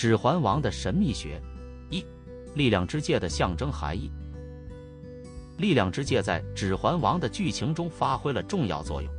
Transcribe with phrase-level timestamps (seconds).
[0.00, 1.38] 指环王的神秘学
[1.90, 2.02] 一，
[2.54, 4.10] 力量之戒的象征含义。
[5.58, 9.12] 力量之戒在指环王的剧情中发挥了重要作用，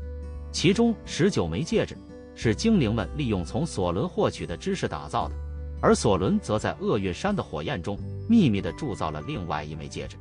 [0.52, 1.96] 其中十九枚戒指
[2.34, 5.36] 是精灵们利用从索伦获取的知识打造的，
[5.84, 7.96] 而索伦则在厄运山的火焰中
[8.28, 10.18] 秘密地铸造了另外一枚戒指，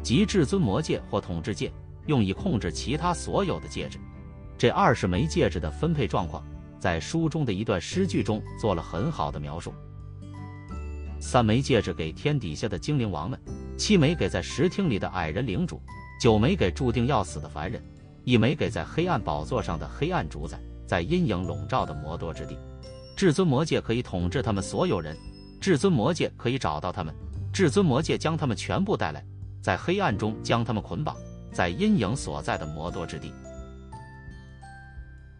[0.00, 1.72] 即至尊魔戒或统治戒，
[2.06, 3.98] 用以控制其他所有的戒指。
[4.56, 6.40] 这二十枚戒指的分配状况。
[6.78, 9.72] 在书中的一段诗句中做了很好的描述：
[11.20, 13.40] 三枚戒指给天底下的精灵王们，
[13.76, 15.80] 七枚给在石厅里的矮人领主，
[16.20, 17.82] 九枚给注定要死的凡人，
[18.24, 22.58] 一枚给在黑暗宝座上的黑暗主宰，在阴影笼罩的魔多之地。
[23.16, 25.16] 至尊魔戒可以统治他们所有人，
[25.60, 27.14] 至尊魔戒可以找到他们，
[27.52, 29.24] 至尊魔戒将他们全部带来，
[29.62, 31.16] 在黑暗中将他们捆绑，
[31.50, 33.32] 在阴影所在的魔多之地。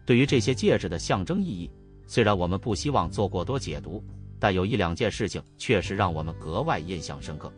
[0.07, 1.69] 对于这些戒指的象征意义，
[2.07, 4.01] 虽然我们不希望做过多解读，
[4.39, 7.51] 但有一两件事情确实让我们格外印象深刻。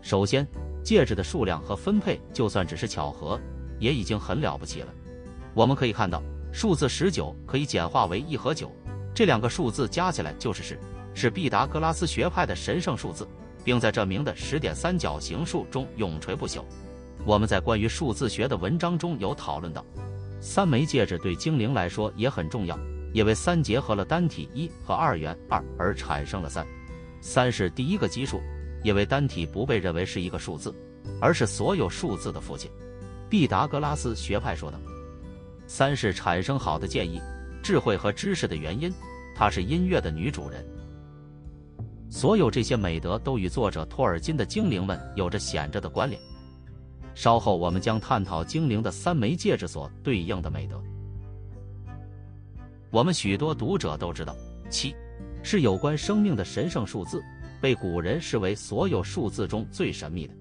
[0.00, 0.48] 首先，
[0.82, 3.38] 戒指的数量和分配，就算只是巧合，
[3.78, 4.88] 也已经很了不起了。
[5.52, 8.72] 我们可以看到，数字十九可以简化为一和九，
[9.14, 10.80] 这两个数字加起来就是十，
[11.12, 13.28] 是毕达哥拉斯学派的神圣数字，
[13.62, 16.64] 并在这名的十点三角形数中永垂不朽。
[17.26, 19.84] 我们在关于数字学的文章中有讨论到。
[20.40, 22.78] 三枚戒指对精灵来说也很重要，
[23.12, 26.66] 因为三结合了单体一和二元二而产生了三。
[27.20, 28.40] 三是第一个基数，
[28.82, 30.74] 因为单体不被认为是一个数字，
[31.20, 32.70] 而是所有数字的父亲。
[33.28, 34.80] 毕达哥拉斯学派说道
[35.68, 37.20] ：“三是产生好的建议、
[37.62, 38.90] 智慧和知识的原因，
[39.36, 40.66] 它是音乐的女主人。
[42.08, 46.20] 所有这些美德都与作者托尔金的精灵们有着显着的关联。”
[47.20, 50.82] 稍后我们将探讨精灵的三枚戒指所对应的美德。
[52.90, 54.34] 我们许多读者都知道，
[54.70, 54.96] 七
[55.42, 57.22] 是有关生命的神圣数字，
[57.60, 60.32] 被古人视为所有数字中最神秘的。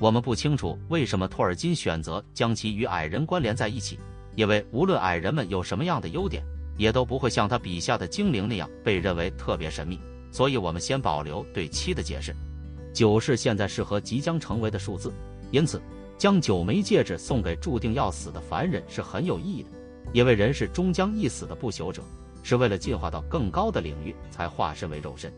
[0.00, 3.96] 我们不清楚为什么托尔金选择将其与矮人关联在一起，
[4.34, 6.42] 因为无论矮人们有什么样的优点，
[6.76, 10.00] 也都不会像他笔下的精灵那样被认为特别神秘。
[10.32, 12.34] 所以，我们先保留对七的解释。
[12.92, 15.12] 九是现在适合即将成为的数字，
[15.52, 15.80] 因此。
[16.18, 19.68] 将九枚戒指送给注定要死的凡人是很有意义的，
[20.12, 22.02] 因为人是终将一死的不朽者，
[22.42, 25.32] 是为了进化到更高的领域才化身为肉身。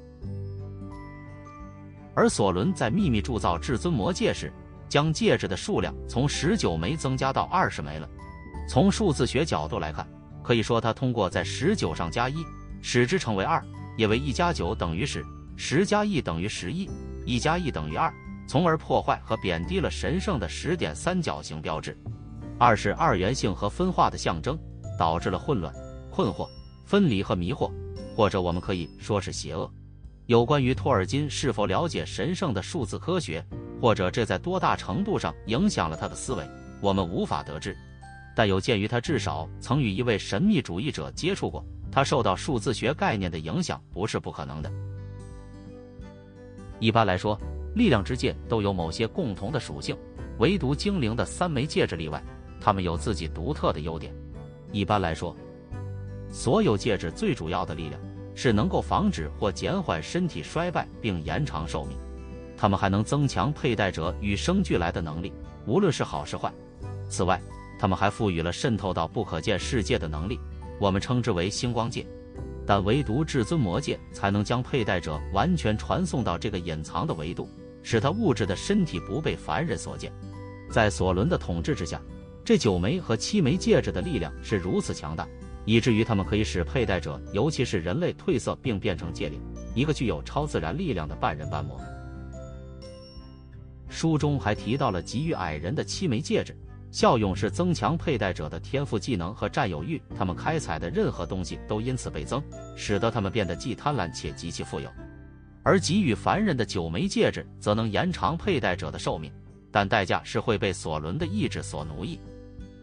[2.15, 4.53] 而索伦在秘密铸造至尊魔戒时，
[4.89, 8.09] 将戒指的数量从十九枚增加到二十枚了。
[8.69, 10.07] 从数字学角度来看，
[10.43, 12.37] 可以说他通过在十九上加一，
[12.83, 13.63] 使之成为二，
[13.97, 15.25] 因为一加九等于十，
[15.57, 16.89] 十加一等于十一，
[17.25, 18.13] 一加一等于二。
[18.49, 21.95] 从而破坏和贬低了神圣的十点三角形标志。
[22.59, 24.59] 二是二元性和分化的象征，
[24.99, 25.73] 导致了混乱、
[26.11, 26.49] 困惑、
[26.87, 27.71] 分离和迷惑，
[28.17, 29.71] 或者我们可以说是邪恶。
[30.27, 33.45] 有关于托尔金是否了解神圣的数字科学，
[33.83, 36.43] 或者这在多大程度上影响了他的思维，
[36.81, 37.77] 我们无法得知。
[38.35, 44.73] 但有鉴于他至少曾与一位神秘主义者接触过，他受到数字学概念的影响不是不可能的。
[46.81, 47.39] 一般来说。
[47.79, 49.97] 力量之戒都有某些共同的属性，
[50.39, 52.21] 唯独精灵的三枚戒指例外，
[52.61, 54.13] 它们有自己独特的优点。
[54.73, 55.35] 一般来说，
[56.29, 58.01] 所有戒指最主要的力量
[58.35, 61.97] 是能够防止或减缓身体衰败并延长寿命，
[62.57, 65.33] 它们还能增强佩戴者与生俱来的能力，
[65.65, 66.53] 无论是好是坏。
[67.09, 67.41] 此外，
[67.79, 70.41] 它们还赋予了渗透到不可见世界的能力，
[70.81, 72.05] 我们称之为星光戒。
[72.67, 77.49] 但唯独至尊魔戒才能将佩戴者完全传送到这个隐藏的维度，
[77.83, 80.13] 使他物质的身体不被凡人所见。
[80.71, 82.01] 在索伦的统治之下，
[82.45, 85.27] 这九枚和七枚戒指的力量是如此强大，
[85.65, 89.41] 以至于他们可以使佩戴者，尤其是人类褪色并变成戒灵，
[89.75, 91.81] 一个具有超自然力量的半人半魔。
[93.89, 96.57] 书中还提到了给予矮人的七枚戒指。
[96.91, 102.43] 效用是增强佩戴者的天赋技能和占有欲，他们开采的任何东西都因此倍增，
[102.75, 104.89] 使得他们变得既贪婪且极其富有。
[105.63, 109.31] 而给予凡人的九枚戒指则能延长佩戴者的寿命，
[109.71, 112.19] 但代价是会被索伦的意志所奴役。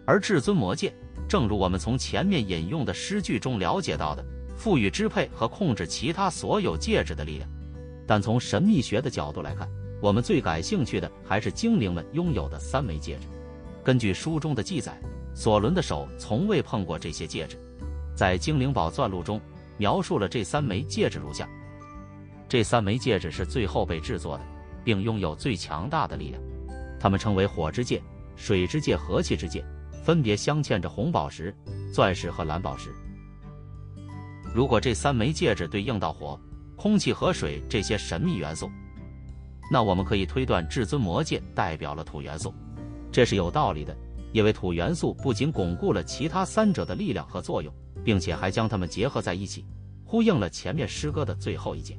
[0.05, 0.93] 而至尊魔戒，
[1.27, 4.23] 正如我们从前面引用的诗句中了解到的，
[4.55, 7.49] 赋予支配和控制其他所有戒指的力量。
[8.05, 9.67] 但从神秘学的角度来看，
[9.99, 13.27] 我们最感兴趣的还是精灵们拥有的三枚戒指。
[13.83, 14.95] 根据书中的记载，
[15.33, 17.57] 索伦的手从未碰过这些戒指。
[18.15, 19.41] 在《精灵宝钻录》中
[19.77, 21.49] 描述了这三枚戒指如下：
[22.47, 24.43] 这三枚戒指是最后被制作的，
[24.83, 26.41] 并拥有最强大的力量。
[26.99, 28.01] 它们称为火之戒、
[28.35, 29.63] 水之戒和气之戒，
[30.03, 31.55] 分别镶嵌着红宝石、
[31.93, 32.93] 钻石和蓝宝石。
[34.53, 36.39] 如果这三枚戒指对应到火，
[36.75, 38.69] 空气和水这些神秘元素。
[39.71, 42.53] 那我们可以推断至尊魔戒代表了土元素，
[43.11, 43.97] 这是有道理的，
[44.31, 49.65] 因为土元素不仅巩固了其他三者的力量和作用，并且还将它们结合在一起，
[50.05, 51.97] 呼应了前面诗歌的最后一节。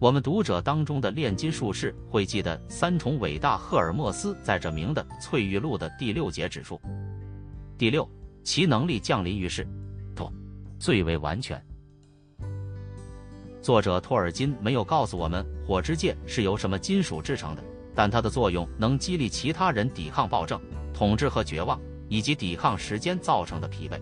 [0.00, 6.80] 我们读者当中的炼金术士会记得三重伟大赫尔墨斯在这名的翠玉录的第六节指出：
[7.76, 8.08] 第六，
[8.44, 9.66] 其能力降临于世，
[10.14, 10.32] 土
[10.78, 11.60] 最为完全。
[13.60, 20.60] 作者托尔金没有告诉我们火之戒是由什么金属制成的，但它的作用能激励其他人抵抗暴政、
[20.94, 24.00] 统治和绝望，以及抵抗时间造成的疲惫。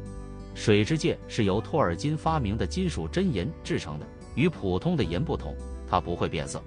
[0.55, 5.57] 水之戒是由托尔金发明的金属真银制成的，与普通的银不同，
[5.89, 6.63] 它不会变色，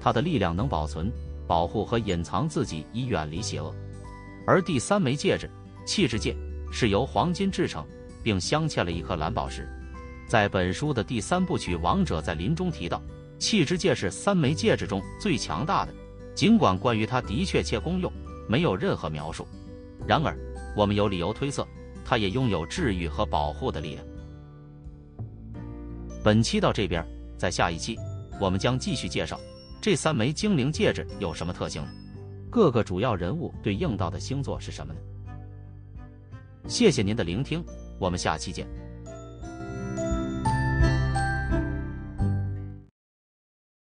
[0.00, 1.12] 它的力量能保存、
[1.46, 3.74] 保护和隐藏自己，以远离邪恶。
[4.46, 5.50] 而第三枚戒指
[5.86, 6.36] 气质戒
[6.70, 7.84] 是由黄金制成，
[8.22, 9.68] 并镶嵌了一颗蓝宝石。
[10.26, 13.02] 在本书的第三部曲《王者在林》中提到，
[13.38, 15.92] 气质戒是三枚戒指中最强大的。
[16.34, 18.10] 尽管关于它的确切功用
[18.48, 19.46] 没有任何描述，
[20.06, 20.36] 然而
[20.76, 21.66] 我们有理由推测，
[22.04, 24.04] 它也拥有治愈和保护的力量。
[26.24, 27.06] 本期到这边，
[27.38, 27.96] 在下一期
[28.40, 29.38] 我们将继续介绍
[29.80, 31.88] 这三枚精灵戒指有什么特性呢？
[32.50, 35.00] 各个主要人物对应到的星座是什么呢？
[36.68, 37.64] 谢谢您的聆听，
[37.98, 38.66] 我们下期见。